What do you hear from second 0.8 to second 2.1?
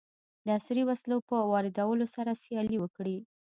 وسلو په واردولو